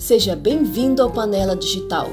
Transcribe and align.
Seja 0.00 0.34
bem-vindo 0.34 1.02
ao 1.02 1.10
Panela 1.10 1.54
Digital. 1.54 2.08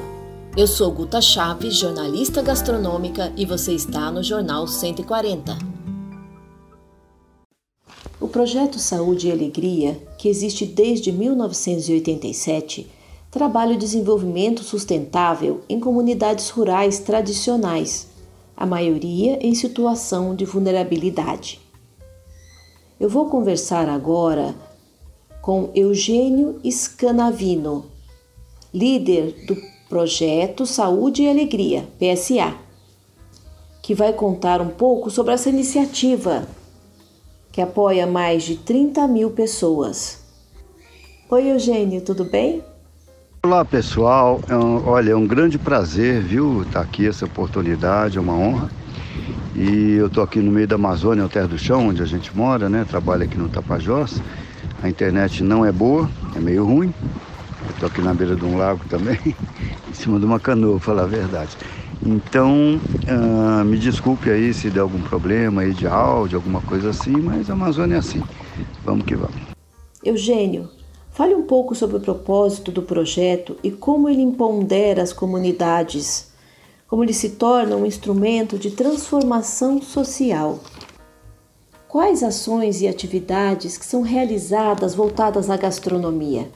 Eu 0.58 0.68
sou 0.68 0.92
Guta 0.92 1.22
Chaves, 1.22 1.78
jornalista 1.78 2.42
gastronômica, 2.42 3.32
e 3.38 3.46
você 3.46 3.72
está 3.72 4.12
no 4.12 4.22
Jornal 4.22 4.68
140. 4.68 5.58
O 8.20 8.28
projeto 8.28 8.78
Saúde 8.78 9.30
e 9.30 9.32
Alegria, 9.32 9.98
que 10.18 10.28
existe 10.28 10.66
desde 10.66 11.14
1987, 11.14 12.92
trabalha 13.32 13.76
o 13.76 13.80
desenvolvimento 13.80 14.64
sustentável 14.64 15.62
em 15.70 15.80
comunidades 15.80 16.50
rurais 16.50 17.00
tradicionais, 17.00 18.10
a 18.56 18.66
maioria 18.66 19.40
em 19.42 19.56
situação 19.56 20.36
de 20.36 20.44
vulnerabilidade. 20.44 21.62
Eu 23.00 23.08
vou 23.08 23.30
conversar 23.30 23.88
agora 23.88 24.54
com 25.48 25.72
Eugênio 25.74 26.60
Scanavino, 26.70 27.86
líder 28.74 29.34
do 29.48 29.56
projeto 29.88 30.66
Saúde 30.66 31.24
e 31.24 31.30
Alegria, 31.30 31.88
PSA, 31.98 32.54
que 33.82 33.96
vai 33.96 34.12
contar 34.12 34.60
um 34.60 34.68
pouco 34.68 35.10
sobre 35.10 35.34
essa 35.34 35.48
iniciativa 35.48 36.46
que 37.50 37.62
apoia 37.62 38.06
mais 38.06 38.44
de 38.44 38.58
30 38.58 39.08
mil 39.08 39.30
pessoas. 39.32 40.22
Oi, 41.30 41.50
Eugênio, 41.50 42.02
tudo 42.02 42.26
bem? 42.26 42.62
Olá, 43.42 43.64
pessoal. 43.64 44.42
É 44.50 44.56
um, 44.58 44.86
olha, 44.86 45.12
é 45.12 45.16
um 45.16 45.26
grande 45.26 45.58
prazer, 45.58 46.22
viu, 46.22 46.64
estar 46.64 46.74
tá 46.74 46.82
aqui, 46.82 47.08
essa 47.08 47.24
oportunidade, 47.24 48.18
é 48.18 48.20
uma 48.20 48.34
honra. 48.34 48.70
E 49.56 49.94
eu 49.94 50.08
estou 50.08 50.26
aqui 50.26 50.40
no 50.40 50.52
meio 50.52 50.68
da 50.68 50.76
Amazônia, 50.76 51.24
o 51.24 51.30
Terra 51.30 51.48
do 51.48 51.58
Chão, 51.58 51.88
onde 51.88 52.04
a 52.04 52.06
gente 52.06 52.36
mora, 52.36 52.68
né? 52.68 52.84
Trabalho 52.84 53.24
aqui 53.24 53.38
no 53.38 53.48
Tapajós. 53.48 54.22
A 54.82 54.90
internet 54.90 55.44
não 55.44 55.66
é 55.66 55.72
boa, 55.72 56.10
é 56.36 56.40
meio 56.40 56.66
ruim. 56.66 56.94
Eu 57.64 57.72
estou 57.72 57.88
aqui 57.88 58.02
na 58.02 58.14
beira 58.14 58.36
de 58.36 58.46
um 58.46 58.58
lago 58.58 58.82
também, 58.88 59.20
em 59.90 59.94
cima 59.94 60.20
de 60.20 60.26
uma 60.26 60.40
canoa, 60.40 60.80
falar 60.80 61.04
a 61.04 61.08
verdade. 61.08 61.58
Então, 62.06 62.80
uh, 63.10 63.66
me 63.66 63.78
desculpe 63.78 64.30
aí 64.30 64.54
se 64.54 64.70
der 64.70 64.82
algum 64.82 65.02
problema 65.02 65.62
aí 65.64 65.74
de 65.74 65.88
áudio, 65.88 66.38
alguma 66.38 66.62
coisa 66.62 66.92
assim, 66.92 67.18
mas 67.18 67.50
a 67.50 67.54
Amazônia 67.54 67.96
é 67.96 67.98
assim. 67.98 68.22
Vamos 68.86 69.06
que 69.06 69.16
vamos. 69.16 69.36
Eugênio, 70.04 70.70
fale 71.12 71.34
um 71.34 71.44
pouco 71.44 71.74
sobre 71.74 71.98
o 71.98 72.00
propósito 72.00 72.72
do 72.72 72.84
projeto 72.84 73.58
e 73.64 73.72
como 73.72 74.08
ele 74.08 74.22
empodera 74.22 75.02
as 75.02 75.12
comunidades, 75.12 76.32
como 76.88 77.04
ele 77.04 77.14
se 77.14 77.32
torna 77.32 77.76
um 77.76 77.86
instrumento 77.86 78.58
de 78.58 78.72
transformação 78.72 79.82
social. 79.82 80.60
Quais 81.88 82.22
ações 82.22 82.82
e 82.82 82.88
atividades 82.88 83.78
que 83.78 83.86
são 83.86 84.02
realizadas 84.02 84.94
voltadas 84.94 85.50
à 85.50 85.56
gastronomia? 85.56 86.52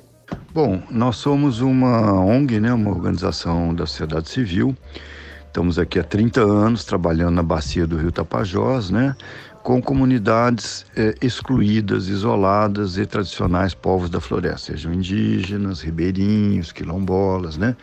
Bom, 0.53 0.83
nós 0.91 1.15
somos 1.15 1.61
uma 1.61 2.19
ONG, 2.19 2.59
né, 2.59 2.73
uma 2.73 2.89
organização 2.89 3.73
da 3.73 3.85
sociedade 3.85 4.29
civil. 4.29 4.75
Estamos 5.47 5.79
aqui 5.79 5.97
há 5.99 6.03
30 6.03 6.41
anos 6.41 6.83
trabalhando 6.83 7.35
na 7.35 7.43
bacia 7.43 7.87
do 7.87 7.95
Rio 7.95 8.11
Tapajós, 8.11 8.89
né, 8.89 9.15
com 9.63 9.81
comunidades 9.81 10.85
é, 10.97 11.15
excluídas, 11.21 12.09
isoladas 12.09 12.97
e 12.97 13.05
tradicionais 13.05 13.73
povos 13.73 14.09
da 14.09 14.19
floresta, 14.19 14.73
sejam 14.73 14.93
indígenas, 14.93 15.79
ribeirinhos, 15.79 16.73
quilombolas, 16.73 17.57
né? 17.57 17.75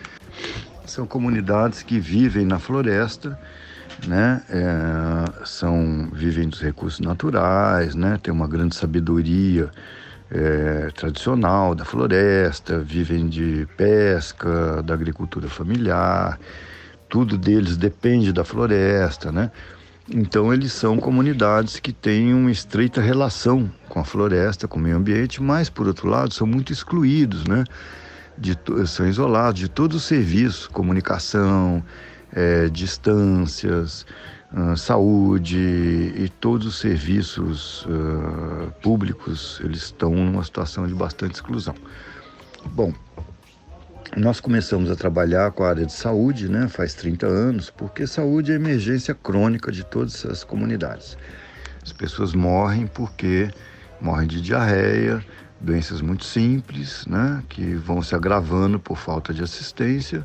São 0.85 1.07
comunidades 1.07 1.83
que 1.83 1.99
vivem 1.99 2.45
na 2.45 2.59
floresta 2.59 3.39
né? 4.07 4.43
É, 4.49 5.45
são, 5.45 6.09
vivem 6.13 6.49
dos 6.49 6.61
recursos 6.61 7.01
naturais, 7.01 7.95
né? 7.95 8.19
Tem 8.23 8.33
uma 8.33 8.47
grande 8.47 8.75
sabedoria 8.75 9.71
é, 10.31 10.91
tradicional 10.95 11.75
da 11.75 11.85
floresta, 11.85 12.79
vivem 12.79 13.29
de 13.29 13.67
pesca, 13.77 14.83
da 14.83 14.95
agricultura 14.95 15.49
familiar, 15.49 16.39
tudo 17.09 17.39
deles 17.39 17.77
depende 17.77 18.33
da 18.33 18.45
floresta, 18.45 19.33
né? 19.33 19.51
Então 20.11 20.53
eles 20.53 20.73
são 20.73 20.99
comunidades 20.99 21.79
que 21.79 21.93
têm 21.93 22.33
uma 22.33 22.51
estreita 22.51 23.01
relação 23.01 23.71
com 23.89 24.01
a 24.01 24.05
floresta, 24.05 24.67
com 24.67 24.79
o 24.79 24.83
meio 24.83 24.97
ambiente, 24.97 25.43
mas 25.43 25.69
por 25.69 25.87
outro 25.87 26.09
lado 26.09 26.33
são 26.33 26.47
muito 26.47 26.73
excluídos, 26.73 27.45
né? 27.45 27.65
De, 28.37 28.57
são 28.87 29.07
isolados 29.07 29.61
de 29.61 29.69
todo 29.69 29.95
o 29.95 30.01
serviço, 30.01 30.71
comunicação, 30.71 31.83
é, 32.33 32.69
distâncias, 32.69 34.07
uh, 34.53 34.77
saúde 34.77 35.59
e 35.59 36.29
todos 36.41 36.67
os 36.67 36.79
serviços 36.79 37.85
uh, 37.87 38.73
públicos, 38.83 39.61
eles 39.63 39.85
estão 39.85 40.15
numa 40.15 40.45
situação 40.45 40.87
de 40.87 40.95
bastante 40.95 41.35
exclusão. 41.35 41.75
Bom, 42.67 42.93
nós 44.17 44.41
começamos 44.41 44.91
a 44.91 44.97
trabalhar 44.97 45.53
com 45.53 45.65
a 45.65 45.69
área 45.69 45.87
de 45.87 45.93
saúde, 45.93 46.49
né, 46.49 46.69
faz 46.69 46.95
30 46.95 47.27
anos, 47.27 47.71
porque 47.71 48.07
saúde 48.07 48.53
é 48.53 48.55
emergência 48.55 49.15
crônica 49.15 49.71
de 49.71 49.85
todas 49.85 50.25
as 50.27 50.43
comunidades. 50.45 51.17
As 51.83 51.93
pessoas 51.93 52.35
morrem 52.35 52.87
porque 52.87 53.51
morrem 54.01 54.29
de 54.29 54.41
diarreia, 54.41 55.25
doenças 55.61 56.01
muito 56.01 56.25
simples, 56.25 57.05
né, 57.07 57.43
que 57.49 57.75
vão 57.75 58.03
se 58.03 58.15
agravando 58.15 58.79
por 58.79 58.97
falta 58.97 59.35
de 59.35 59.43
assistência 59.43 60.25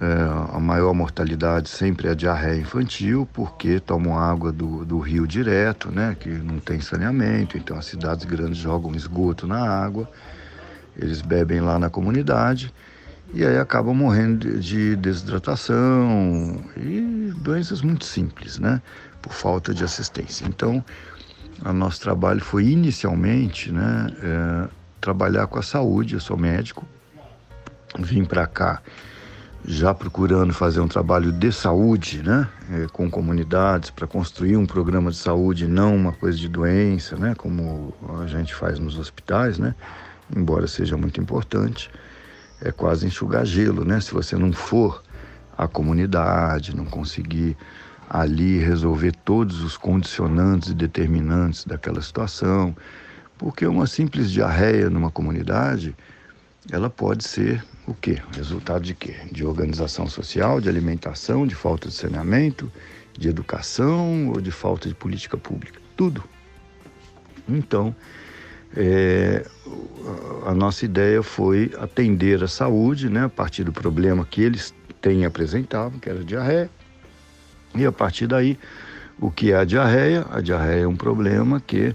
é, 0.00 0.39
a 0.60 0.62
maior 0.62 0.92
mortalidade 0.92 1.70
sempre 1.70 2.06
é 2.06 2.10
a 2.10 2.14
diarreia 2.14 2.60
infantil, 2.60 3.26
porque 3.32 3.80
tomam 3.80 4.18
água 4.18 4.52
do, 4.52 4.84
do 4.84 4.98
rio 4.98 5.26
direto, 5.26 5.90
né, 5.90 6.14
que 6.20 6.28
não 6.28 6.58
tem 6.58 6.80
saneamento, 6.80 7.56
então 7.56 7.78
as 7.78 7.86
cidades 7.86 8.26
grandes 8.26 8.58
jogam 8.58 8.94
esgoto 8.94 9.46
na 9.46 9.58
água, 9.58 10.08
eles 10.94 11.22
bebem 11.22 11.60
lá 11.60 11.78
na 11.78 11.88
comunidade 11.88 12.72
e 13.32 13.44
aí 13.44 13.56
acabam 13.56 13.94
morrendo 13.94 14.60
de 14.60 14.96
desidratação 14.96 16.62
e 16.76 17.32
doenças 17.38 17.80
muito 17.80 18.04
simples, 18.04 18.58
né, 18.58 18.82
por 19.22 19.32
falta 19.32 19.72
de 19.72 19.82
assistência. 19.82 20.46
Então, 20.46 20.84
o 21.64 21.72
nosso 21.72 22.02
trabalho 22.02 22.40
foi 22.40 22.66
inicialmente, 22.66 23.72
né, 23.72 24.08
é, 24.22 24.68
trabalhar 25.00 25.46
com 25.46 25.58
a 25.58 25.62
saúde. 25.62 26.14
Eu 26.14 26.20
sou 26.20 26.36
médico, 26.36 26.86
vim 27.98 28.24
para 28.24 28.46
cá 28.46 28.82
já 29.64 29.92
procurando 29.92 30.52
fazer 30.52 30.80
um 30.80 30.88
trabalho 30.88 31.30
de 31.32 31.52
saúde, 31.52 32.22
né, 32.22 32.48
é, 32.70 32.86
com 32.92 33.10
comunidades 33.10 33.90
para 33.90 34.06
construir 34.06 34.56
um 34.56 34.66
programa 34.66 35.10
de 35.10 35.16
saúde, 35.16 35.68
não 35.68 35.94
uma 35.94 36.12
coisa 36.12 36.38
de 36.38 36.48
doença, 36.48 37.16
né, 37.16 37.34
como 37.34 37.94
a 38.20 38.26
gente 38.26 38.54
faz 38.54 38.78
nos 38.78 38.98
hospitais, 38.98 39.58
né, 39.58 39.74
embora 40.34 40.66
seja 40.66 40.96
muito 40.96 41.20
importante, 41.20 41.90
é 42.62 42.72
quase 42.72 43.06
enxugar 43.06 43.44
gelo, 43.44 43.84
né, 43.84 44.00
se 44.00 44.12
você 44.12 44.36
não 44.36 44.52
for 44.52 45.02
à 45.56 45.68
comunidade, 45.68 46.74
não 46.74 46.86
conseguir 46.86 47.56
ali 48.08 48.58
resolver 48.58 49.12
todos 49.24 49.62
os 49.62 49.76
condicionantes 49.76 50.70
e 50.70 50.74
determinantes 50.74 51.64
daquela 51.64 52.00
situação, 52.02 52.74
porque 53.38 53.66
uma 53.66 53.86
simples 53.86 54.30
diarreia 54.30 54.90
numa 54.90 55.10
comunidade, 55.10 55.94
ela 56.70 56.90
pode 56.90 57.24
ser 57.24 57.64
o 57.86 57.94
quê? 57.94 58.18
Resultado 58.34 58.82
de 58.82 58.94
quê? 58.94 59.16
De 59.32 59.44
organização 59.44 60.06
social, 60.08 60.60
de 60.60 60.68
alimentação, 60.68 61.46
de 61.46 61.54
falta 61.54 61.88
de 61.88 61.94
saneamento, 61.94 62.70
de 63.16 63.28
educação 63.28 64.28
ou 64.28 64.40
de 64.40 64.50
falta 64.50 64.88
de 64.88 64.94
política 64.94 65.36
pública. 65.36 65.80
Tudo. 65.96 66.22
Então, 67.48 67.94
é, 68.76 69.44
a 70.46 70.54
nossa 70.54 70.84
ideia 70.84 71.22
foi 71.22 71.72
atender 71.78 72.42
a 72.42 72.48
saúde, 72.48 73.08
né, 73.08 73.24
a 73.24 73.28
partir 73.28 73.64
do 73.64 73.72
problema 73.72 74.24
que 74.24 74.42
eles 74.42 74.74
têm 75.00 75.24
apresentado, 75.24 75.98
que 75.98 76.08
era 76.08 76.22
diarreia. 76.22 76.70
E 77.74 77.84
a 77.84 77.92
partir 77.92 78.26
daí, 78.26 78.58
o 79.18 79.30
que 79.30 79.52
é 79.52 79.56
a 79.56 79.64
diarreia? 79.64 80.26
A 80.30 80.40
diarreia 80.40 80.82
é 80.82 80.86
um 80.86 80.96
problema 80.96 81.60
que 81.60 81.94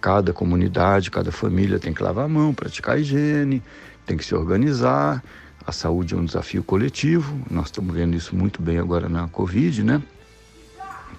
cada 0.00 0.32
comunidade, 0.32 1.10
cada 1.10 1.30
família 1.30 1.78
tem 1.78 1.92
que 1.92 2.02
lavar 2.02 2.24
a 2.24 2.28
mão, 2.28 2.54
praticar 2.54 2.96
a 2.96 2.98
higiene, 2.98 3.62
tem 4.10 4.16
que 4.16 4.24
se 4.24 4.34
organizar. 4.34 5.22
A 5.64 5.70
saúde 5.70 6.14
é 6.14 6.16
um 6.16 6.24
desafio 6.24 6.64
coletivo, 6.64 7.38
nós 7.48 7.66
estamos 7.66 7.94
vendo 7.94 8.16
isso 8.16 8.34
muito 8.34 8.60
bem 8.60 8.78
agora 8.78 9.08
na 9.08 9.28
Covid, 9.28 9.84
né? 9.84 10.02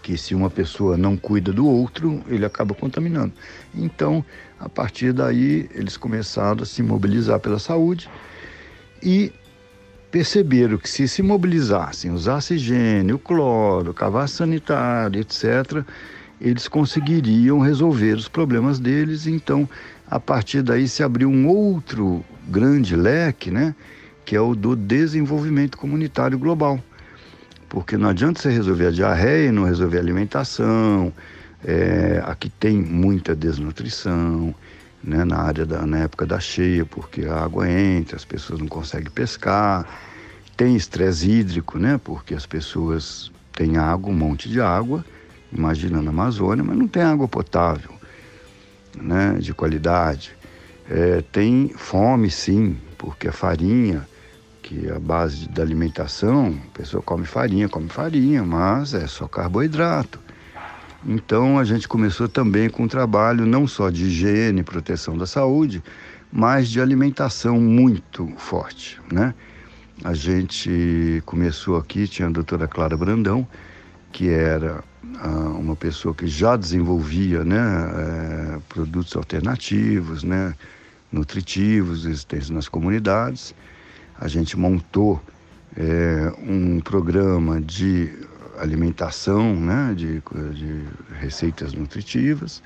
Que 0.01 0.17
se 0.17 0.35
uma 0.35 0.49
pessoa 0.49 0.97
não 0.97 1.15
cuida 1.15 1.53
do 1.53 1.65
outro, 1.65 2.21
ele 2.27 2.43
acaba 2.43 2.73
contaminando. 2.73 3.31
Então, 3.73 4.25
a 4.59 4.67
partir 4.67 5.13
daí, 5.13 5.69
eles 5.73 5.95
começaram 5.95 6.63
a 6.63 6.65
se 6.65 6.83
mobilizar 6.83 7.39
pela 7.39 7.59
saúde 7.59 8.09
e 9.01 9.31
perceberam 10.09 10.77
que 10.77 10.89
se 10.89 11.07
se 11.07 11.21
mobilizassem, 11.21 12.11
usassem 12.11 12.57
higiene, 12.57 13.13
o 13.13 13.19
cloro, 13.19 13.93
cavaço 13.93 14.37
sanitário, 14.37 15.21
etc., 15.21 15.85
eles 16.41 16.67
conseguiriam 16.67 17.59
resolver 17.59 18.15
os 18.15 18.27
problemas 18.27 18.79
deles. 18.79 19.27
Então, 19.27 19.69
a 20.11 20.19
partir 20.19 20.61
daí 20.61 20.89
se 20.89 21.01
abriu 21.01 21.29
um 21.29 21.47
outro 21.47 22.21
grande 22.49 22.97
leque, 22.97 23.49
né, 23.49 23.73
que 24.25 24.35
é 24.35 24.41
o 24.41 24.53
do 24.53 24.75
desenvolvimento 24.75 25.77
comunitário 25.77 26.37
global. 26.37 26.83
Porque 27.69 27.95
não 27.95 28.09
adianta 28.09 28.41
você 28.41 28.49
resolver 28.49 28.87
a 28.87 28.91
diarreia 28.91 29.47
e 29.47 29.51
não 29.53 29.63
resolver 29.63 29.95
a 29.95 30.01
alimentação. 30.01 31.13
É, 31.63 32.21
aqui 32.25 32.49
tem 32.49 32.81
muita 32.81 33.33
desnutrição, 33.33 34.53
né, 35.01 35.23
na 35.23 35.37
área 35.37 35.65
da, 35.65 35.85
na 35.85 35.99
época 35.99 36.25
da 36.25 36.41
cheia, 36.41 36.85
porque 36.85 37.23
a 37.23 37.45
água 37.45 37.71
entra, 37.71 38.17
as 38.17 38.25
pessoas 38.25 38.59
não 38.59 38.67
conseguem 38.67 39.09
pescar. 39.09 39.87
Tem 40.57 40.75
estresse 40.75 41.31
hídrico, 41.31 41.79
né, 41.79 41.97
porque 42.03 42.35
as 42.35 42.45
pessoas 42.45 43.31
têm 43.53 43.77
água, 43.77 44.11
um 44.11 44.15
monte 44.15 44.49
de 44.49 44.59
água, 44.59 45.05
imagina 45.53 46.01
na 46.01 46.11
Amazônia, 46.11 46.65
mas 46.65 46.77
não 46.77 46.87
tem 46.87 47.01
água 47.01 47.29
potável, 47.29 47.91
né, 48.99 49.37
de 49.39 49.53
qualidade. 49.53 50.35
É, 50.89 51.23
tem 51.31 51.69
fome, 51.75 52.29
sim, 52.29 52.77
porque 52.97 53.27
a 53.27 53.31
farinha, 53.31 54.07
que 54.61 54.87
é 54.87 54.95
a 54.95 54.99
base 54.99 55.47
da 55.47 55.61
alimentação, 55.61 56.59
a 56.73 56.77
pessoa 56.77 57.01
come 57.01 57.25
farinha, 57.25 57.69
come 57.69 57.89
farinha, 57.89 58.43
mas 58.43 58.93
é 58.93 59.07
só 59.07 59.27
carboidrato. 59.27 60.19
Então 61.05 61.57
a 61.57 61.63
gente 61.63 61.87
começou 61.87 62.27
também 62.27 62.69
com 62.69 62.83
um 62.83 62.87
trabalho 62.87 63.45
não 63.45 63.67
só 63.67 63.89
de 63.89 64.05
higiene 64.05 64.63
proteção 64.63 65.17
da 65.17 65.25
saúde, 65.25 65.81
mas 66.31 66.69
de 66.69 66.79
alimentação 66.79 67.59
muito 67.59 68.31
forte, 68.37 68.99
né? 69.11 69.33
A 70.03 70.13
gente 70.13 71.21
começou 71.25 71.77
aqui, 71.77 72.07
tinha 72.07 72.27
a 72.27 72.31
doutora 72.31 72.67
Clara 72.67 72.97
Brandão, 72.97 73.47
que 74.11 74.29
era 74.29 74.83
uma 75.57 75.75
pessoa 75.75 76.13
que 76.13 76.27
já 76.27 76.55
desenvolvia 76.55 77.43
né, 77.43 77.57
é, 77.57 78.59
produtos 78.69 79.15
alternativos, 79.15 80.23
né, 80.23 80.53
nutritivos, 81.11 82.05
existentes 82.05 82.49
nas 82.49 82.67
comunidades. 82.67 83.55
A 84.19 84.27
gente 84.27 84.57
montou 84.57 85.21
é, 85.75 86.31
um 86.39 86.79
programa 86.79 87.59
de 87.59 88.11
alimentação, 88.59 89.55
né, 89.55 89.93
de, 89.95 90.21
de 90.53 90.83
receitas 91.19 91.73
nutritivas. 91.73 92.61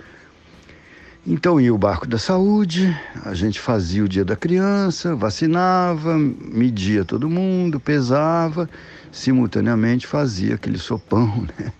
Então 1.27 1.59
ia 1.59 1.73
o 1.73 1.77
barco 1.77 2.05
da 2.05 2.19
saúde, 2.19 2.95
a 3.23 3.33
gente 3.33 3.59
fazia 3.59 4.03
o 4.03 4.07
dia 4.07 4.23
da 4.23 4.35
criança, 4.35 5.15
vacinava, 5.15 6.15
media 6.19 7.03
todo 7.03 7.27
mundo, 7.27 7.79
pesava, 7.79 8.69
simultaneamente 9.11 10.05
fazia 10.05 10.53
aquele 10.53 10.77
sopão, 10.77 11.47
né? 11.57 11.73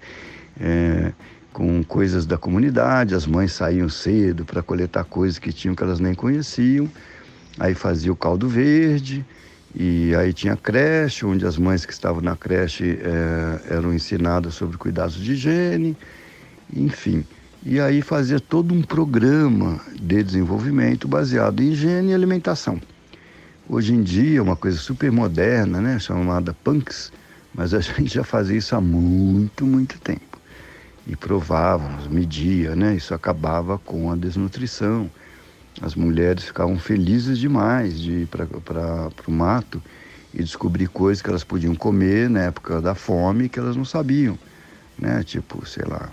É, 0.60 1.12
com 1.52 1.82
coisas 1.84 2.26
da 2.26 2.38
comunidade, 2.38 3.16
as 3.16 3.26
mães 3.26 3.54
saíam 3.54 3.88
cedo 3.88 4.44
para 4.44 4.62
coletar 4.62 5.06
coisas 5.06 5.40
que 5.40 5.54
tinham 5.54 5.74
que 5.74 5.82
elas 5.82 6.02
nem 6.02 6.14
conheciam, 6.14 6.90
aí 7.58 7.74
fazia 7.74 8.12
o 8.12 8.16
caldo 8.16 8.50
verde, 8.50 9.26
e 9.74 10.14
aí 10.16 10.34
tinha 10.34 10.58
creche, 10.58 11.26
onde 11.26 11.46
as 11.46 11.58
mães 11.58 11.86
que 11.86 11.94
estavam 11.94 12.22
na 12.22 12.36
creche 12.36 13.00
é, 13.02 13.74
eram 13.76 13.94
ensinadas 13.94 14.54
sobre 14.54 14.78
cuidados 14.78 15.16
de 15.16 15.32
higiene, 15.32 15.96
enfim. 16.74 17.26
E 17.64 17.80
aí 17.80 18.02
fazia 18.02 18.40
todo 18.40 18.74
um 18.74 18.82
programa 18.82 19.80
de 20.00 20.24
desenvolvimento 20.24 21.08
baseado 21.08 21.62
em 21.62 21.72
higiene 21.72 22.12
e 22.12 22.14
alimentação. 22.14 22.82
Hoje 23.68 23.94
em 23.94 24.04
dia, 24.04 24.44
uma 24.44 24.56
coisa 24.56 24.78
super 24.78 25.12
moderna, 25.12 25.82
né, 25.82 26.00
chamada 26.00 26.54
punks, 26.64 27.12
mas 27.54 27.74
a 27.74 27.80
gente 27.82 28.14
já 28.14 28.24
fazia 28.24 28.58
isso 28.58 28.76
há 28.76 28.82
muito, 28.82 29.66
muito 29.66 30.00
tempo. 30.00 30.35
E 31.08 31.16
provávamos, 31.16 32.08
media, 32.08 32.76
né? 32.76 32.96
Isso 32.96 33.14
acabava 33.14 33.78
com 33.78 34.12
a 34.12 34.16
desnutrição 34.16 35.10
as 35.82 35.94
mulheres 35.94 36.46
ficavam 36.46 36.80
felizes 36.80 37.38
demais 37.38 38.00
de 38.00 38.12
ir 38.22 38.28
para 38.28 38.48
o 39.28 39.32
mato 39.32 39.82
e 40.34 40.42
descobrir 40.42 40.88
coisas 40.88 41.22
que 41.22 41.30
elas 41.30 41.44
podiam 41.44 41.76
comer 41.76 42.30
na 42.30 42.44
época 42.44 42.82
da 42.82 42.96
fome 42.96 43.50
que 43.50 43.60
elas 43.60 43.76
não 43.76 43.84
sabiam, 43.84 44.38
né? 44.98 45.22
Tipo, 45.24 45.66
sei 45.66 45.84
lá, 45.86 46.10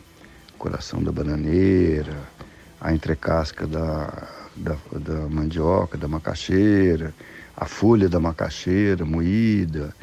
coração 0.58 1.02
da 1.02 1.12
bananeira, 1.12 2.16
a 2.80 2.92
entrecasca 2.92 3.66
da, 3.66 4.28
da, 4.56 4.76
da 4.98 5.28
mandioca, 5.28 5.96
da 5.96 6.08
macaxeira, 6.08 7.14
a 7.56 7.64
folha 7.64 8.08
da 8.08 8.18
macaxeira 8.18 9.04
moída 9.04 9.94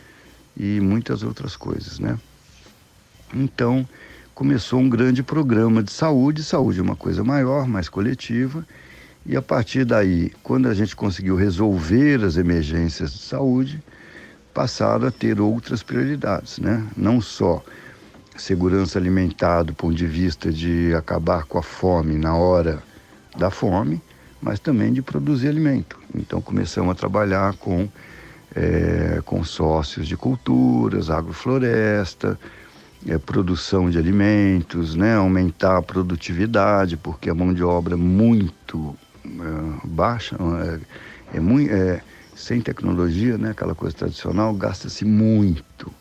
e 0.56 0.80
muitas 0.80 1.22
outras 1.22 1.58
coisas, 1.58 2.00
né? 2.00 2.18
Então, 3.34 3.86
começou 4.40 4.80
um 4.80 4.88
grande 4.88 5.22
programa 5.22 5.84
de 5.84 5.92
saúde, 5.92 6.46
saúde 6.46 6.80
é 6.80 6.82
uma 6.82 6.96
coisa 6.96 7.26
maior, 7.26 7.68
mais 7.68 7.90
coletiva, 7.90 8.66
e 9.26 9.36
a 9.36 9.42
partir 9.42 9.84
daí, 9.84 10.32
quando 10.42 10.70
a 10.70 10.74
gente 10.74 10.96
conseguiu 10.96 11.36
resolver 11.36 12.24
as 12.24 12.38
emergências 12.38 13.12
de 13.12 13.20
saúde, 13.20 13.84
passaram 14.54 15.10
a 15.10 15.12
ter 15.12 15.42
outras 15.42 15.84
prioridades, 15.84 16.58
né? 16.58 16.88
Não 16.96 17.20
só 17.20 17.62
segurança 18.38 18.98
alimentar 18.98 19.64
do 19.64 19.74
ponto 19.74 19.94
de 19.94 20.08
vista 20.08 20.54
de 20.54 20.94
acabar 20.96 21.44
com 21.44 21.58
a 21.58 21.62
fome 21.62 22.18
na 22.18 22.34
hora 22.34 22.82
da 23.38 23.52
fome, 23.52 24.02
mas 24.42 24.58
também 24.58 24.94
de 24.94 25.02
produzir 25.02 25.50
alimento. 25.50 26.00
Então 26.16 26.40
começamos 26.40 26.94
a 26.94 26.96
trabalhar 26.96 27.56
com 27.58 27.90
é, 28.56 29.22
consórcios 29.26 30.08
de 30.08 30.16
culturas, 30.16 31.10
agrofloresta, 31.10 32.40
é, 33.08 33.18
produção 33.18 33.90
de 33.90 33.98
alimentos, 33.98 34.96
né? 34.96 35.16
aumentar 35.16 35.78
a 35.78 35.82
produtividade, 35.82 36.98
porque 36.98 37.30
a 37.30 37.36
mão 37.36 37.54
de 37.54 37.64
obra 37.64 37.94
é 37.94 37.98
muito 37.98 38.96
é, 39.26 39.88
baixa, 39.88 40.36
é, 40.36 41.38
é 41.38 41.40
muito, 41.40 41.72
é, 41.72 42.02
sem 42.36 42.62
tecnologia, 42.62 43.38
né, 43.38 43.52
aquela 43.52 43.76
coisa 43.76 43.96
tradicional, 43.96 44.54
gasta-se 44.54 45.04
muito 45.04 45.92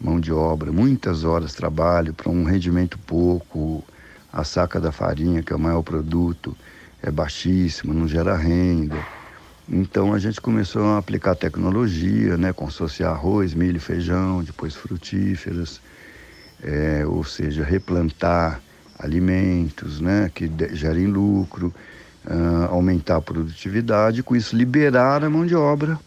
mão 0.00 0.20
de 0.20 0.32
obra, 0.32 0.70
muitas 0.70 1.24
horas 1.24 1.50
de 1.50 1.56
trabalho 1.56 2.14
para 2.14 2.30
um 2.30 2.44
rendimento 2.44 2.98
pouco. 2.98 3.84
A 4.32 4.44
saca 4.44 4.78
da 4.78 4.92
farinha, 4.92 5.42
que 5.42 5.52
é 5.52 5.56
o 5.56 5.58
maior 5.58 5.82
produto, 5.82 6.56
é 7.02 7.10
baixíssima, 7.10 7.94
não 7.94 8.06
gera 8.06 8.36
renda. 8.36 8.98
Então 9.68 10.12
a 10.12 10.18
gente 10.18 10.40
começou 10.40 10.84
a 10.84 10.98
aplicar 10.98 11.34
tecnologia, 11.34 12.36
né, 12.36 12.52
consociar 12.52 13.12
arroz, 13.12 13.54
milho, 13.54 13.80
feijão, 13.80 14.42
depois 14.42 14.74
frutíferas, 14.74 15.80
é, 16.62 17.04
ou 17.06 17.24
seja, 17.24 17.64
replantar 17.64 18.60
alimentos 18.98 20.00
né, 20.00 20.30
que 20.34 20.50
gerem 20.72 21.06
lucro 21.06 21.72
uh, 22.26 22.64
aumentar 22.70 23.16
a 23.16 23.20
produtividade, 23.20 24.22
com 24.22 24.34
isso 24.34 24.56
liberar 24.56 25.22
a 25.22 25.30
mão 25.30 25.46
de 25.46 25.54
obra 25.54 25.98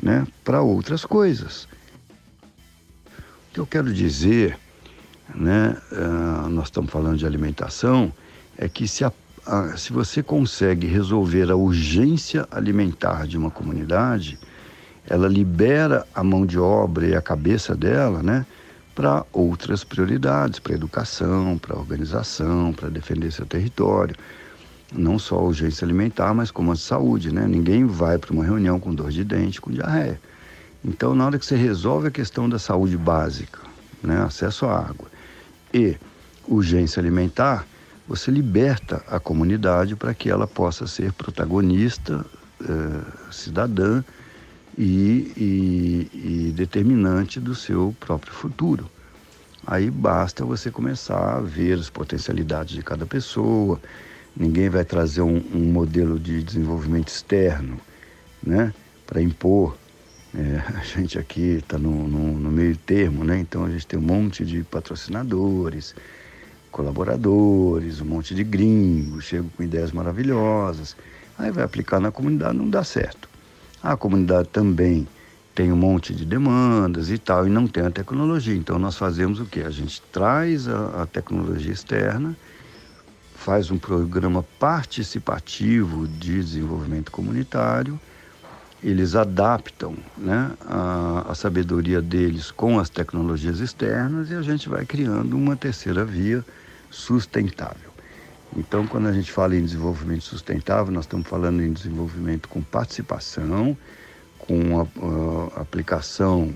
né, 0.00 0.26
para 0.44 0.60
outras 0.60 1.04
coisas. 1.04 1.66
O 3.48 3.54
que 3.54 3.60
eu 3.60 3.66
quero 3.66 3.92
dizer, 3.92 4.58
né, 5.34 5.76
uh, 5.90 6.48
nós 6.50 6.66
estamos 6.66 6.90
falando 6.90 7.16
de 7.16 7.26
alimentação, 7.26 8.12
é 8.58 8.68
que 8.68 8.86
se, 8.86 9.04
a, 9.04 9.12
a, 9.46 9.76
se 9.76 9.92
você 9.92 10.22
consegue 10.22 10.86
resolver 10.86 11.50
a 11.50 11.56
urgência 11.56 12.46
alimentar 12.50 13.26
de 13.26 13.38
uma 13.38 13.50
comunidade, 13.50 14.38
ela 15.08 15.28
libera 15.28 16.06
a 16.14 16.22
mão 16.22 16.44
de 16.44 16.58
obra 16.58 17.06
e 17.06 17.14
a 17.14 17.22
cabeça 17.22 17.74
dela, 17.74 18.22
né, 18.22 18.44
para 18.96 19.24
outras 19.32 19.84
prioridades, 19.84 20.58
para 20.58 20.74
educação, 20.74 21.56
para 21.58 21.76
organização, 21.76 22.72
para 22.72 22.88
defender 22.88 23.30
seu 23.30 23.46
território 23.46 24.16
não 24.92 25.18
só 25.18 25.36
a 25.36 25.42
urgência 25.42 25.84
alimentar, 25.84 26.32
mas 26.34 26.50
como 26.50 26.72
a 26.72 26.76
saúde, 26.76 27.32
né? 27.32 27.46
Ninguém 27.46 27.84
vai 27.84 28.18
para 28.18 28.32
uma 28.32 28.44
reunião 28.44 28.78
com 28.78 28.94
dor 28.94 29.10
de 29.10 29.24
dente, 29.24 29.60
com 29.60 29.70
diarreia. 29.70 30.20
Então, 30.84 31.14
na 31.14 31.26
hora 31.26 31.38
que 31.38 31.46
você 31.46 31.56
resolve 31.56 32.08
a 32.08 32.10
questão 32.10 32.48
da 32.48 32.58
saúde 32.58 32.96
básica, 32.96 33.60
né? 34.02 34.22
acesso 34.22 34.66
à 34.66 34.78
água 34.78 35.08
e 35.74 35.96
urgência 36.46 37.00
alimentar, 37.00 37.66
você 38.06 38.30
liberta 38.30 39.02
a 39.08 39.18
comunidade 39.18 39.96
para 39.96 40.14
que 40.14 40.30
ela 40.30 40.46
possa 40.46 40.86
ser 40.86 41.12
protagonista, 41.12 42.24
eh, 42.62 43.32
cidadã 43.32 44.04
e, 44.76 45.32
e, 45.36 46.10
e 46.48 46.52
determinante 46.52 47.40
do 47.40 47.54
seu 47.54 47.94
próprio 47.98 48.32
futuro. 48.32 48.90
Aí 49.66 49.90
basta 49.90 50.44
você 50.44 50.70
começar 50.70 51.38
a 51.38 51.40
ver 51.40 51.78
as 51.78 51.90
potencialidades 51.90 52.74
de 52.74 52.82
cada 52.82 53.04
pessoa, 53.04 53.80
Ninguém 54.38 54.68
vai 54.68 54.84
trazer 54.84 55.22
um, 55.22 55.42
um 55.54 55.72
modelo 55.72 56.18
de 56.18 56.42
desenvolvimento 56.42 57.08
externo, 57.08 57.80
né, 58.42 58.74
para 59.06 59.22
impor. 59.22 59.74
É, 60.34 60.62
a 60.76 60.84
gente 60.84 61.18
aqui 61.18 61.56
está 61.56 61.78
no, 61.78 62.06
no, 62.06 62.38
no, 62.38 62.50
meio 62.50 62.76
termo, 62.76 63.24
né? 63.24 63.38
Então 63.38 63.64
a 63.64 63.70
gente 63.70 63.86
tem 63.86 63.98
um 63.98 64.02
monte 64.02 64.44
de 64.44 64.62
patrocinadores, 64.62 65.94
colaboradores, 66.70 68.02
um 68.02 68.04
monte 68.04 68.34
de 68.34 68.44
gringos, 68.44 69.24
chegam 69.24 69.48
com 69.56 69.62
ideias 69.62 69.90
maravilhosas. 69.90 70.94
Aí 71.38 71.50
vai 71.50 71.64
aplicar 71.64 71.98
na 71.98 72.12
comunidade, 72.12 72.58
não 72.58 72.68
dá 72.68 72.84
certo. 72.84 73.30
A 73.92 73.96
comunidade 73.96 74.48
também 74.48 75.06
tem 75.54 75.72
um 75.72 75.76
monte 75.76 76.12
de 76.12 76.24
demandas 76.24 77.08
e 77.08 77.18
tal, 77.18 77.46
e 77.46 77.50
não 77.50 77.66
tem 77.66 77.86
a 77.86 77.90
tecnologia. 77.90 78.54
Então 78.54 78.78
nós 78.78 78.96
fazemos 78.96 79.38
o 79.38 79.46
quê? 79.46 79.60
A 79.60 79.70
gente 79.70 80.02
traz 80.12 80.66
a, 80.66 81.02
a 81.02 81.06
tecnologia 81.06 81.72
externa 81.72 82.36
faz 83.36 83.70
um 83.70 83.78
programa 83.78 84.44
participativo 84.58 86.08
de 86.08 86.42
desenvolvimento 86.42 87.12
comunitário, 87.12 87.98
eles 88.82 89.14
adaptam 89.14 89.94
né, 90.18 90.50
a, 90.66 91.26
a, 91.28 91.34
sabedoria 91.36 92.02
deles 92.02 92.50
com 92.50 92.80
as 92.80 92.90
tecnologias 92.90 93.60
externas 93.60 94.32
e 94.32 94.34
a 94.34 94.42
gente 94.42 94.68
vai 94.68 94.84
criando 94.84 95.36
uma 95.36 95.54
terceira 95.54 96.04
via 96.04 96.44
sustentável. 96.90 97.95
Então, 98.54 98.86
quando 98.86 99.08
a 99.08 99.12
gente 99.12 99.32
fala 99.32 99.56
em 99.56 99.64
desenvolvimento 99.64 100.24
sustentável, 100.24 100.92
nós 100.92 101.04
estamos 101.04 101.26
falando 101.26 101.62
em 101.62 101.72
desenvolvimento 101.72 102.48
com 102.48 102.62
participação, 102.62 103.76
com 104.38 104.80
a, 104.80 105.58
a 105.58 105.62
aplicação, 105.62 106.54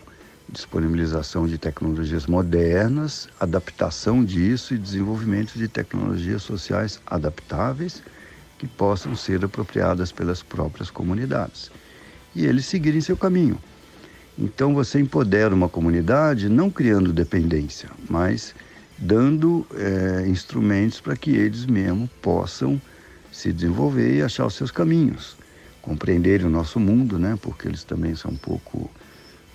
disponibilização 0.48 1.46
de 1.46 1.58
tecnologias 1.58 2.26
modernas, 2.26 3.28
adaptação 3.38 4.24
disso 4.24 4.74
e 4.74 4.78
desenvolvimento 4.78 5.54
de 5.54 5.68
tecnologias 5.68 6.42
sociais 6.42 7.00
adaptáveis 7.06 8.02
que 8.58 8.66
possam 8.66 9.16
ser 9.16 9.44
apropriadas 9.44 10.12
pelas 10.12 10.42
próprias 10.42 10.90
comunidades 10.90 11.70
e 12.34 12.44
eles 12.44 12.66
seguirem 12.66 13.00
seu 13.00 13.16
caminho. 13.16 13.58
Então 14.38 14.74
você 14.74 15.00
empodera 15.00 15.54
uma 15.54 15.68
comunidade 15.68 16.48
não 16.48 16.70
criando 16.70 17.12
dependência, 17.12 17.90
mas 18.08 18.54
dando 19.00 19.66
é, 19.74 20.28
instrumentos 20.28 21.00
para 21.00 21.16
que 21.16 21.30
eles 21.30 21.64
mesmos 21.64 22.10
possam 22.20 22.80
se 23.32 23.52
desenvolver 23.52 24.16
e 24.16 24.22
achar 24.22 24.44
os 24.44 24.54
seus 24.54 24.70
caminhos, 24.70 25.36
compreenderem 25.80 26.46
o 26.46 26.50
nosso 26.50 26.78
mundo, 26.78 27.18
né? 27.18 27.38
Porque 27.40 27.66
eles 27.66 27.82
também 27.82 28.14
são 28.14 28.32
um 28.32 28.36
pouco 28.36 28.90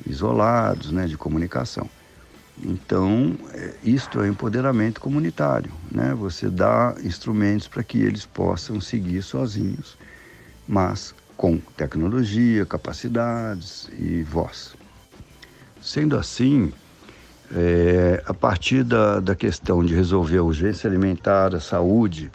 isolados, 0.08 0.92
né? 0.92 1.06
De 1.06 1.16
comunicação. 1.16 1.88
Então, 2.64 3.38
é, 3.54 3.76
isto 3.84 4.22
é 4.22 4.28
empoderamento 4.28 5.00
comunitário, 5.00 5.72
né? 5.92 6.16
Você 6.16 6.50
dá 6.50 6.96
instrumentos 7.04 7.68
para 7.68 7.84
que 7.84 8.00
eles 8.00 8.26
possam 8.26 8.82
seguir 8.82 9.22
sozinhos, 9.22 9.98
mas 10.68 11.14
com 11.38 11.58
tecnologia, 11.58 12.66
capacidades 12.66 13.90
e 14.00 14.24
voz. 14.24 14.74
Sendo 15.82 16.18
assim, 16.18 16.74
é, 17.54 18.24
a 18.26 18.34
partir 18.34 18.84
da, 18.84 19.20
da 19.20 19.36
questão 19.36 19.84
de 19.84 19.94
resolver 19.94 20.38
a 20.38 20.44
urgência 20.44 20.88
alimentar, 20.88 21.54
a 21.54 21.60
saúde, 21.60 22.32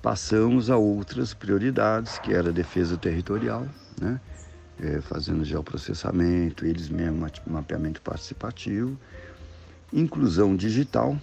passamos 0.00 0.70
a 0.70 0.76
outras 0.76 1.34
prioridades, 1.34 2.18
que 2.18 2.32
era 2.32 2.50
a 2.50 2.52
defesa 2.52 2.96
territorial, 2.96 3.66
né? 4.00 4.20
É, 4.78 5.00
fazendo 5.00 5.42
geoprocessamento, 5.42 6.66
eles 6.66 6.90
mesmos 6.90 7.32
mapeamento 7.46 8.02
participativo, 8.02 8.96
inclusão 9.90 10.54
digital, 10.54 11.16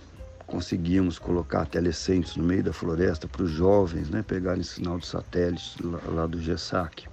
conseguimos 0.48 1.20
colocar 1.20 1.66
telecentros 1.68 2.36
no 2.36 2.44
meio 2.44 2.64
da 2.64 2.74
floresta 2.74 3.28
para 3.28 3.44
os 3.44 3.52
jovens 3.52 4.10
né, 4.10 4.24
pegarem 4.24 4.64
sinal 4.64 4.98
de 4.98 5.06
satélite 5.06 5.76
lá, 5.84 6.00
lá 6.08 6.28
do 6.28 6.42
GESAC 6.42 7.06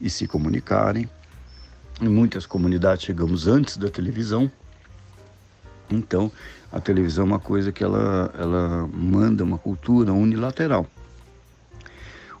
e 0.00 0.08
se 0.08 0.26
comunicarem. 0.26 1.08
Em 2.00 2.08
muitas 2.08 2.46
comunidades 2.46 3.04
chegamos 3.04 3.46
antes 3.46 3.76
da 3.76 3.88
televisão, 3.88 4.50
então 5.90 6.30
a 6.70 6.80
televisão 6.80 7.24
é 7.24 7.26
uma 7.26 7.38
coisa 7.38 7.70
que 7.72 7.84
ela, 7.84 8.32
ela 8.38 8.88
manda 8.88 9.44
uma 9.44 9.58
cultura 9.58 10.12
unilateral. 10.12 10.86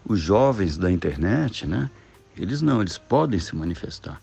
Os 0.04 0.20
jovens 0.20 0.76
da 0.76 0.90
internet, 0.90 1.66
né, 1.66 1.90
eles 2.36 2.62
não, 2.62 2.80
eles 2.80 2.98
podem 2.98 3.38
se 3.38 3.54
manifestar. 3.54 4.20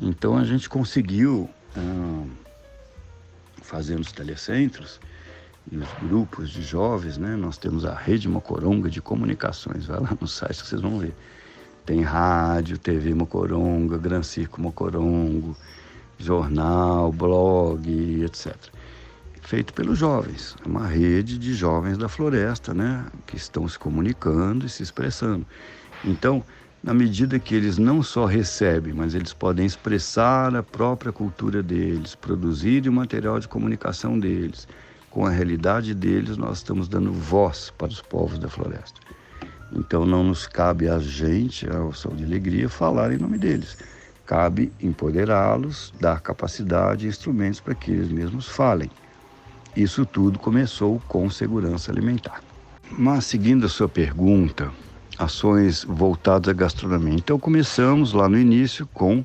Então 0.00 0.36
a 0.36 0.44
gente 0.44 0.68
conseguiu. 0.68 1.48
Ah, 1.76 2.24
fazendo 3.66 4.00
os 4.00 4.12
telecentros 4.12 5.00
e 5.70 5.76
os 5.76 5.88
grupos 6.00 6.50
de 6.50 6.62
jovens, 6.62 7.18
né? 7.18 7.34
Nós 7.34 7.58
temos 7.58 7.84
a 7.84 7.94
Rede 7.94 8.28
Mocoronga 8.28 8.88
de 8.88 9.02
Comunicações, 9.02 9.86
vai 9.86 10.00
lá 10.00 10.16
no 10.18 10.28
site 10.28 10.62
que 10.62 10.68
vocês 10.68 10.80
vão 10.80 10.98
ver. 10.98 11.14
Tem 11.84 12.00
rádio, 12.00 12.78
TV 12.78 13.12
Mocoronga, 13.14 13.98
Gran 13.98 14.22
Circo 14.22 14.60
Mocorongo, 14.60 15.56
jornal, 16.18 17.12
blog, 17.12 18.24
etc. 18.24 18.54
Feito 19.42 19.72
pelos 19.74 19.98
jovens, 19.98 20.56
é 20.64 20.68
uma 20.68 20.86
rede 20.86 21.38
de 21.38 21.54
jovens 21.54 21.96
da 21.96 22.08
floresta, 22.08 22.74
né? 22.74 23.06
Que 23.26 23.36
estão 23.36 23.68
se 23.68 23.78
comunicando 23.78 24.66
e 24.66 24.68
se 24.68 24.82
expressando. 24.82 25.46
Então, 26.04 26.42
na 26.82 26.92
medida 26.92 27.38
que 27.38 27.54
eles 27.54 27.78
não 27.78 28.02
só 28.02 28.26
recebem, 28.26 28.92
mas 28.92 29.14
eles 29.14 29.32
podem 29.32 29.64
expressar 29.66 30.54
a 30.54 30.62
própria 30.62 31.12
cultura 31.12 31.62
deles, 31.62 32.14
produzir 32.14 32.88
o 32.88 32.92
material 32.92 33.38
de 33.38 33.48
comunicação 33.48 34.18
deles, 34.18 34.66
com 35.10 35.24
a 35.24 35.30
realidade 35.30 35.94
deles, 35.94 36.36
nós 36.36 36.58
estamos 36.58 36.88
dando 36.88 37.12
voz 37.12 37.72
para 37.78 37.88
os 37.88 38.02
povos 38.02 38.38
da 38.38 38.48
floresta. 38.48 39.00
Então 39.72 40.04
não 40.04 40.22
nos 40.22 40.46
cabe 40.46 40.88
a 40.88 40.98
gente, 40.98 41.68
ao 41.68 41.92
Sol 41.92 42.14
de 42.14 42.24
Alegria, 42.24 42.68
falar 42.68 43.12
em 43.12 43.18
nome 43.18 43.38
deles. 43.38 43.78
Cabe 44.26 44.72
empoderá-los, 44.82 45.94
dar 46.00 46.20
capacidade 46.20 47.06
e 47.06 47.08
instrumentos 47.08 47.60
para 47.60 47.74
que 47.74 47.92
eles 47.92 48.08
mesmos 48.08 48.48
falem. 48.48 48.90
Isso 49.76 50.04
tudo 50.04 50.38
começou 50.38 51.00
com 51.06 51.30
segurança 51.30 51.92
alimentar. 51.92 52.42
Mas 52.90 53.26
seguindo 53.26 53.66
a 53.66 53.68
sua 53.68 53.88
pergunta, 53.88 54.72
ações 55.16 55.84
voltadas 55.84 56.48
à 56.48 56.52
gastronomia. 56.52 57.14
Então 57.14 57.38
começamos 57.38 58.12
lá 58.12 58.28
no 58.28 58.38
início 58.38 58.86
com 58.92 59.24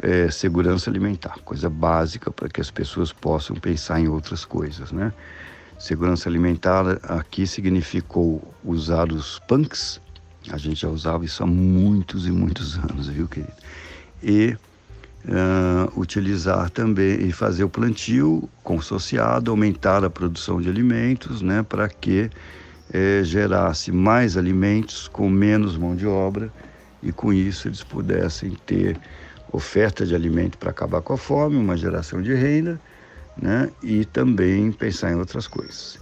é, 0.00 0.30
segurança 0.30 0.90
alimentar, 0.90 1.38
coisa 1.44 1.68
básica 1.68 2.30
para 2.30 2.48
que 2.48 2.60
as 2.60 2.70
pessoas 2.70 3.12
possam 3.12 3.56
pensar 3.56 4.00
em 4.00 4.08
outras 4.08 4.44
coisas, 4.44 4.92
né? 4.92 5.12
Segurança 5.78 6.28
alimentar 6.28 6.84
aqui 7.04 7.46
significou 7.46 8.54
usar 8.64 9.10
os 9.10 9.40
punks, 9.40 10.00
a 10.50 10.56
gente 10.56 10.82
já 10.82 10.88
usava 10.88 11.24
isso 11.24 11.42
há 11.42 11.46
muitos 11.46 12.26
e 12.26 12.30
muitos 12.30 12.78
anos, 12.78 13.08
viu, 13.08 13.26
querido? 13.28 13.52
E 14.22 14.56
uh, 15.24 16.00
utilizar 16.00 16.70
também 16.70 17.26
e 17.26 17.32
fazer 17.32 17.64
o 17.64 17.68
plantio 17.68 18.48
consociado, 18.62 19.50
aumentar 19.50 20.04
a 20.04 20.10
produção 20.10 20.60
de 20.60 20.68
alimentos, 20.68 21.42
né, 21.42 21.62
para 21.62 21.88
que 21.88 22.30
é, 22.92 23.22
gerasse 23.24 23.90
mais 23.90 24.36
alimentos 24.36 25.08
com 25.08 25.28
menos 25.28 25.76
mão 25.76 25.96
de 25.96 26.06
obra 26.06 26.52
e 27.02 27.10
com 27.10 27.32
isso 27.32 27.68
eles 27.68 27.82
pudessem 27.82 28.56
ter 28.66 29.00
oferta 29.50 30.06
de 30.06 30.14
alimento 30.14 30.58
para 30.58 30.70
acabar 30.70 31.00
com 31.00 31.14
a 31.14 31.16
fome, 31.16 31.56
uma 31.56 31.76
geração 31.76 32.22
de 32.22 32.34
renda, 32.34 32.80
né? 33.36 33.70
E 33.82 34.04
também 34.04 34.70
pensar 34.72 35.12
em 35.12 35.16
outras 35.16 35.46
coisas. 35.46 35.98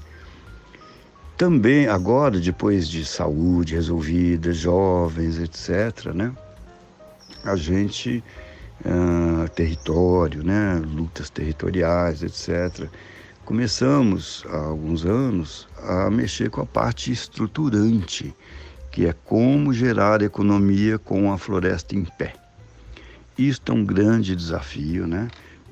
Também 1.36 1.88
agora, 1.88 2.38
depois 2.38 2.88
de 2.88 3.04
saúde 3.04 3.74
resolvida, 3.74 4.52
jovens, 4.52 5.38
etc., 5.38 6.12
né? 6.12 6.32
A 7.44 7.56
gente 7.56 8.23
uh, 8.85 9.49
território, 9.50 10.42
né? 10.42 10.80
Lutas 10.85 11.30
territoriais, 11.30 12.23
etc 12.23 12.88
começamos 13.50 14.44
há 14.49 14.59
alguns 14.59 15.04
anos 15.04 15.66
a 15.82 16.09
mexer 16.09 16.50
com 16.50 16.61
a 16.61 16.66
parte 16.66 17.11
estruturante, 17.11 18.32
que 18.92 19.06
é 19.06 19.12
como 19.12 19.73
gerar 19.73 20.23
economia 20.23 21.00
com 21.00 21.32
a 21.32 21.37
floresta 21.37 21.97
em 21.97 22.04
pé. 22.04 22.32
Isso 23.37 23.61
é 23.66 23.73
um 23.73 23.85
grande 23.85 24.37
desafio, 24.37 25.04
né? 25.04 25.26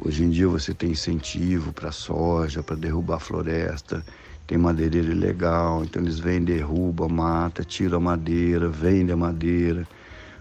Hoje 0.04 0.24
em 0.24 0.30
dia 0.30 0.48
você 0.48 0.74
tem 0.74 0.90
incentivo 0.90 1.72
para 1.72 1.92
soja, 1.92 2.64
para 2.64 2.74
derrubar 2.74 3.18
a 3.18 3.20
floresta, 3.20 4.04
tem 4.44 4.58
madeireiro 4.58 5.12
ilegal, 5.12 5.84
então 5.84 6.02
eles 6.02 6.18
vêm, 6.18 6.42
derrubam, 6.42 7.08
mata, 7.08 7.62
tiram 7.62 7.98
a 7.98 8.00
madeira, 8.00 8.68
vendem 8.68 9.12
a 9.12 9.16
madeira. 9.16 9.86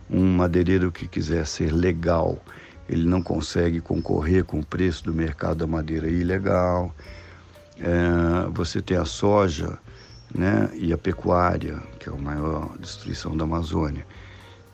Um 0.09 0.37
madeireiro 0.37 0.91
que 0.91 1.07
quiser 1.07 1.45
ser 1.45 1.71
legal, 1.71 2.39
ele 2.87 3.05
não 3.05 3.21
consegue 3.21 3.81
concorrer 3.81 4.45
com 4.45 4.59
o 4.59 4.65
preço 4.65 5.03
do 5.03 5.13
mercado 5.13 5.57
da 5.57 5.67
madeira 5.67 6.07
ilegal. 6.07 6.95
É, 7.79 8.49
você 8.51 8.81
tem 8.81 8.97
a 8.97 9.05
soja 9.05 9.77
né, 10.33 10.69
e 10.73 10.93
a 10.93 10.97
pecuária, 10.97 11.81
que 11.99 12.09
é 12.09 12.11
a 12.11 12.15
maior 12.15 12.77
destruição 12.79 13.35
da 13.35 13.43
Amazônia, 13.43 14.05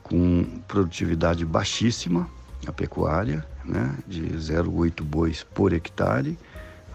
com 0.02 0.44
produtividade 0.68 1.44
baixíssima, 1.44 2.28
a 2.66 2.72
pecuária, 2.72 3.44
né, 3.64 3.96
de 4.06 4.22
0,8 4.22 5.02
bois 5.02 5.42
por 5.42 5.72
hectare. 5.72 6.38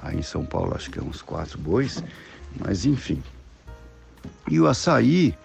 Aí 0.01 0.17
em 0.17 0.23
São 0.23 0.45
Paulo 0.45 0.73
acho 0.75 0.89
que 0.89 0.99
é 0.99 1.03
uns 1.03 1.21
4 1.21 1.57
bois, 1.59 2.03
mas 2.57 2.85
enfim. 2.85 3.21
E 4.49 4.59
o 4.59 4.67
açaí, 4.67 5.35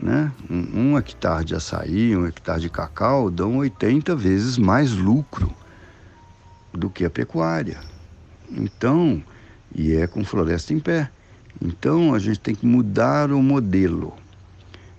né, 0.00 0.32
um, 0.50 0.92
um 0.92 0.98
hectare 0.98 1.44
de 1.44 1.54
açaí, 1.54 2.16
um 2.16 2.26
hectare 2.26 2.60
de 2.60 2.70
cacau 2.70 3.30
dão 3.30 3.58
80 3.58 4.14
vezes 4.16 4.58
mais 4.58 4.92
lucro 4.92 5.52
do 6.72 6.90
que 6.90 7.04
a 7.04 7.10
pecuária. 7.10 7.80
Então, 8.50 9.22
e 9.74 9.94
é 9.94 10.06
com 10.06 10.24
floresta 10.24 10.72
em 10.72 10.80
pé. 10.80 11.10
Então 11.60 12.14
a 12.14 12.18
gente 12.18 12.40
tem 12.40 12.54
que 12.54 12.66
mudar 12.66 13.30
o 13.30 13.42
modelo. 13.42 14.14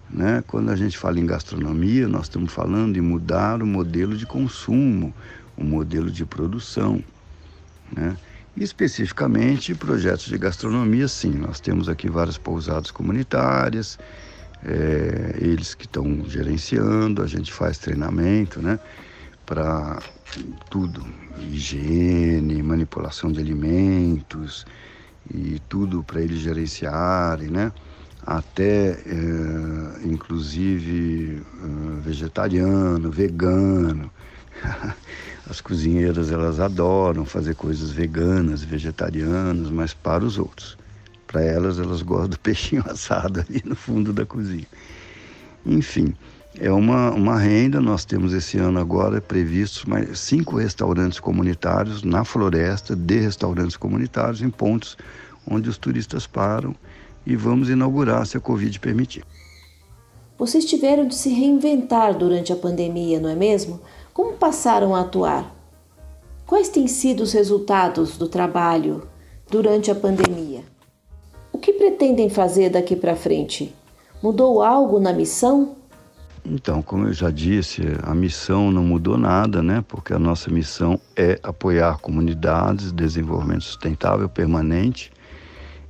Né? 0.10 0.44
Quando 0.48 0.70
a 0.70 0.76
gente 0.76 0.98
fala 0.98 1.20
em 1.20 1.26
gastronomia, 1.26 2.08
nós 2.08 2.24
estamos 2.24 2.54
falando 2.54 2.98
em 2.98 3.02
mudar 3.02 3.62
o 3.62 3.66
modelo 3.66 4.16
de 4.16 4.26
consumo, 4.26 5.14
o 5.58 5.64
modelo 5.64 6.12
de 6.12 6.26
produção. 6.26 7.04
Né? 7.92 8.16
E 8.56 8.64
especificamente 8.64 9.74
projetos 9.74 10.26
de 10.26 10.38
gastronomia, 10.38 11.08
sim. 11.08 11.32
Nós 11.32 11.60
temos 11.60 11.90
aqui 11.90 12.10
várias 12.10 12.38
pousadas 12.38 12.92
comunitárias, 12.92 13.98
é, 14.66 15.38
eles 15.40 15.76
que 15.76 15.86
estão 15.86 16.24
gerenciando, 16.28 17.22
a 17.22 17.28
gente 17.28 17.52
faz 17.52 17.78
treinamento, 17.78 18.62
né? 18.62 18.80
para 19.46 20.02
tudo, 20.70 21.06
higiene, 21.40 22.62
manipulação 22.64 23.32
de 23.32 23.40
alimentos 23.40 24.66
e 25.34 25.60
tudo 25.70 26.04
para 26.04 26.22
eles 26.22 26.40
gerenciarem, 26.40 27.50
né? 27.50 27.72
Até 28.26 28.92
é, 28.92 30.06
inclusive 30.06 31.42
é, 31.42 32.02
vegetariano, 32.02 33.12
vegano. 33.12 34.12
As 35.50 35.60
cozinheiras 35.60 36.32
elas 36.32 36.60
adoram 36.60 37.26
fazer 37.26 37.54
coisas 37.56 37.92
veganas, 37.92 38.64
vegetarianas, 38.64 39.70
mas 39.70 39.94
para 39.94 40.24
os 40.24 40.38
outros. 40.38 40.78
Para 41.34 41.42
elas, 41.42 41.80
elas 41.80 42.04
gostam 42.04 42.30
do 42.30 42.40
peixinho 42.40 42.84
assado 42.88 43.40
ali 43.40 43.60
no 43.66 43.76
fundo 43.76 44.14
da 44.14 44.24
cozinha. 44.24 44.68
Enfim, 45.66 46.14
é 46.60 46.72
uma, 46.72 47.10
uma 47.10 47.40
renda. 47.40 47.82
Nós 47.82 48.06
temos 48.06 48.34
esse 48.34 48.60
ano 48.60 48.80
agora 48.80 49.20
previstos 49.20 49.84
mais 49.86 50.20
cinco 50.20 50.58
restaurantes 50.58 51.20
comunitários 51.20 52.04
na 52.04 52.24
floresta, 52.24 52.96
de 52.96 53.18
restaurantes 53.18 53.76
comunitários, 53.76 54.44
em 54.44 54.50
pontos 54.52 54.96
onde 55.50 55.68
os 55.68 55.78
turistas 55.80 56.28
param 56.28 56.76
e 57.26 57.36
vamos 57.36 57.68
inaugurar 57.68 58.28
se 58.28 58.38
a 58.38 58.40
Covid 58.40 58.80
permitir. 58.80 59.26
Vocês 60.38 60.66
tiveram 60.66 61.08
de 61.08 61.16
se 61.16 61.30
reinventar 61.30 62.16
durante 62.16 62.54
a 62.54 62.56
pandemia, 62.56 63.20
não 63.20 63.30
é 63.30 63.36
mesmo? 63.36 63.82
Como 64.14 64.34
passaram 64.34 64.94
a 64.94 65.02
atuar? 65.02 65.52
Quais 66.46 66.70
têm 66.70 66.88
sido 66.88 67.24
os 67.24 67.34
resultados 67.34 68.18
do 68.18 68.28
trabalho 68.28 69.08
durante 69.50 69.90
a 69.90 69.96
pandemia? 69.96 70.73
Que 71.64 71.72
pretendem 71.72 72.30
fazer 72.30 72.70
daqui 72.72 72.94
para 72.94 73.16
frente? 73.16 73.74
Mudou 74.22 74.62
algo 74.62 75.00
na 75.00 75.14
missão? 75.14 75.78
Então, 76.44 76.82
como 76.82 77.08
eu 77.08 77.14
já 77.14 77.30
disse, 77.30 77.82
a 78.04 78.14
missão 78.14 78.70
não 78.70 78.84
mudou 78.84 79.18
nada, 79.18 79.64
né? 79.64 79.82
Porque 79.88 80.14
a 80.14 80.20
nossa 80.20 80.52
missão 80.52 81.00
é 81.16 81.40
apoiar 81.42 82.00
comunidades, 82.00 82.92
desenvolvimento 82.92 83.64
sustentável 83.64 84.28
permanente 84.28 85.10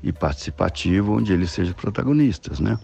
e 0.03 0.13
participativo, 0.13 1.17
onde 1.17 1.33
eles 1.33 1.49
sejam 1.49 1.73
protagonistas, 1.73 2.59
né? 2.59 2.77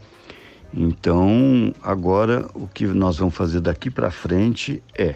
Então, 0.73 1.71
agora 1.83 2.47
o 2.55 2.67
que 2.67 2.87
nós 2.87 3.17
vamos 3.17 3.35
fazer 3.35 3.59
daqui 3.59 3.91
para 3.91 4.09
frente 4.09 4.81
é 4.97 5.13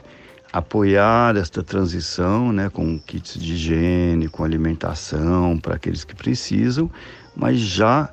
apoiar 0.51 1.35
esta 1.35 1.63
transição, 1.63 2.51
né, 2.51 2.69
com 2.69 2.99
kits 2.99 3.39
de 3.39 3.53
higiene, 3.53 4.27
com 4.27 4.43
alimentação 4.43 5.57
para 5.57 5.73
aqueles 5.73 6.03
que 6.03 6.13
precisam, 6.13 6.91
mas 7.35 7.59
já 7.59 8.09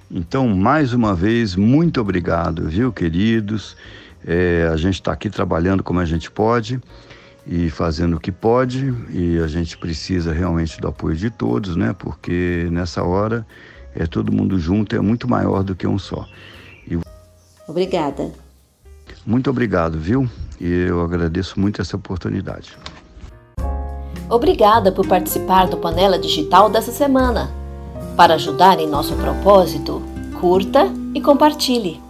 Então, 0.09 0.47
mais 0.47 0.93
uma 0.93 1.13
vez, 1.13 1.55
muito 1.55 1.99
obrigado, 1.99 2.67
viu, 2.69 2.93
queridos? 2.93 3.75
É, 4.27 4.69
a 4.69 4.75
gente 4.75 4.95
está 4.95 5.13
aqui 5.13 5.29
trabalhando 5.29 5.81
como 5.81 6.01
a 6.01 6.05
gente 6.05 6.29
pode 6.29 6.81
e 7.45 7.69
fazendo 7.69 8.17
o 8.17 8.19
que 8.19 8.29
pode, 8.29 8.93
e 9.09 9.39
a 9.39 9.47
gente 9.47 9.77
precisa 9.77 10.33
realmente 10.33 10.81
do 10.81 10.87
apoio 10.89 11.15
de 11.15 11.29
todos, 11.29 11.77
né? 11.77 11.95
Porque 11.97 12.67
nessa 12.69 13.01
hora 13.03 13.47
é 13.95 14.05
todo 14.05 14.33
mundo 14.33 14.59
junto, 14.59 14.97
é 14.97 14.99
muito 14.99 15.29
maior 15.29 15.63
do 15.63 15.73
que 15.73 15.87
um 15.87 15.97
só. 15.97 16.27
E... 16.85 16.99
Obrigada. 17.65 18.29
Muito 19.25 19.49
obrigado, 19.49 19.97
viu? 19.97 20.29
E 20.59 20.67
eu 20.67 21.01
agradeço 21.01 21.57
muito 21.57 21.81
essa 21.81 21.95
oportunidade. 21.95 22.77
Obrigada 24.29 24.91
por 24.91 25.07
participar 25.07 25.67
do 25.67 25.77
Panela 25.77 26.19
Digital 26.19 26.69
dessa 26.69 26.91
semana. 26.91 27.49
Para 28.17 28.33
ajudar 28.33 28.77
em 28.79 28.89
nosso 28.89 29.15
propósito, 29.15 30.01
curta 30.39 30.91
e 31.15 31.21
compartilhe. 31.21 32.06